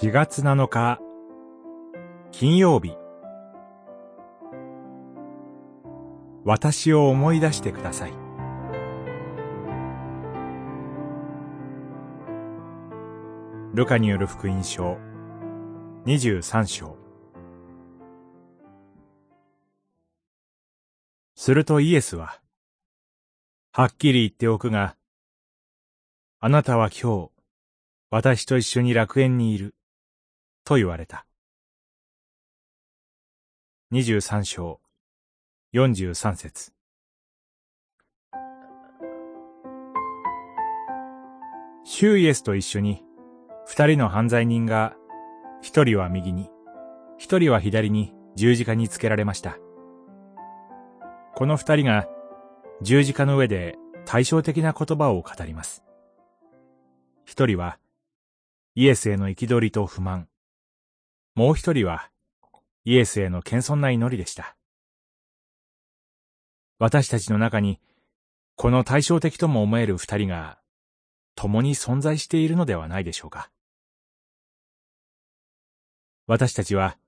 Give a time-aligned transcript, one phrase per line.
[0.00, 0.98] 4月7日
[2.30, 2.96] 金曜日。
[6.44, 8.12] 私を思い出してください。
[13.74, 14.96] ルカによる福音書
[16.06, 16.96] 23章。
[21.36, 22.40] するとイエスは、
[23.72, 24.96] はっきり言っておくが、
[26.40, 27.30] あなたは今日、
[28.10, 29.74] 私と一緒に楽園にいる、
[30.64, 31.26] と言われた。
[33.90, 34.80] 二十三章、
[35.72, 36.72] 四十三節。
[41.84, 43.02] シューイエスと一緒に、
[43.66, 44.94] 二人の犯罪人が、
[45.60, 46.48] 一人は右に、
[47.18, 49.58] 一人は左に十字架につけられました。
[51.34, 52.06] この二人が
[52.82, 55.84] 十字架の上で対照的な言葉を語ります。
[57.24, 57.78] 一人は
[58.74, 60.28] イエスへの憤りと不満。
[61.34, 62.10] もう一人は
[62.84, 64.56] イエスへの謙遜な祈りでした。
[66.78, 67.80] 私たちの中に
[68.56, 70.58] この対照的とも思える二人が
[71.34, 73.50] 共に存在しているのではないでしょうか。
[76.26, 76.98] 私たちは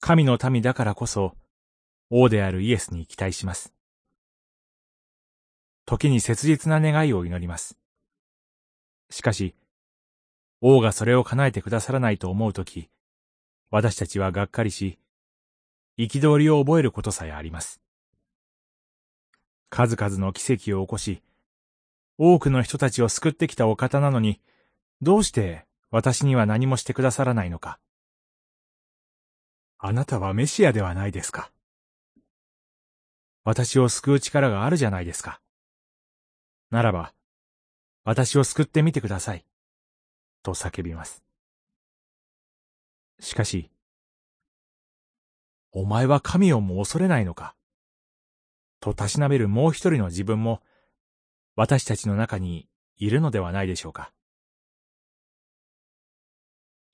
[0.00, 1.34] 神の民だからこそ
[2.10, 3.72] 王であるイエスに期待します。
[5.86, 7.76] 時に切実な願いを祈ります。
[9.10, 9.54] しかし、
[10.60, 12.88] 王がそれを叶えてくださらないと思うとき、
[13.70, 14.98] 私たちはがっかりし、
[15.96, 17.80] 憤りを覚えることさえあります。
[19.68, 21.22] 数々の奇跡を起こし、
[22.18, 24.40] 多くの人たちを救ってきたお方なのに、
[25.00, 27.78] どうして私には何もしてくださらないのか。
[29.78, 31.52] あなたはメシアではないですか。
[33.44, 35.40] 私を救う力があるじゃないですか。
[36.70, 37.14] ならば、
[38.04, 39.44] 私を救ってみてください。
[40.42, 41.29] と叫びます。
[43.20, 43.70] しかし、
[45.72, 47.54] お前は神をも恐れないのか？
[48.80, 50.62] とたしなめるもう一人の自分も、
[51.54, 52.66] 私たちの中に
[52.96, 54.12] いるのではないでしょうか。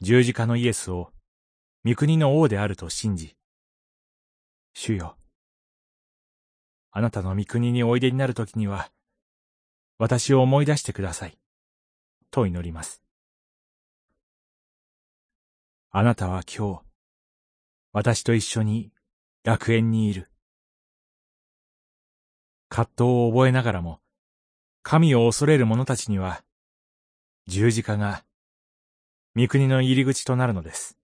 [0.01, 1.13] 十字架のイエスを、
[1.85, 3.37] 御国の王であると信じ、
[4.75, 5.17] 主よ、
[6.91, 8.91] あなたの御国においでになるときには、
[9.97, 11.39] 私を思い出してください。
[12.33, 13.06] と祈ります。
[15.91, 16.81] あなたは今日、
[17.93, 18.93] 私と一緒に
[19.45, 20.31] 楽園にいる。
[22.69, 24.01] 葛藤を覚えながらも、
[24.83, 26.45] 神を恐れる者たちには、
[27.47, 28.25] 十字架が、
[29.35, 30.99] 御国の入り口となるのです。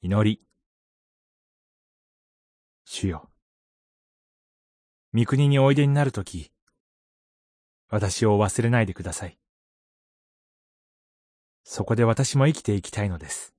[0.00, 0.42] 祈り。
[2.84, 3.30] 主よ。
[5.12, 6.52] 御国においでになるとき、
[7.88, 9.38] 私を忘れないでください。
[11.68, 13.55] そこで私も生きていきたいのです。